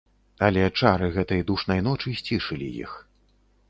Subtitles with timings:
[0.47, 3.01] Але чары гэтай душнай ночы сцішылі іх.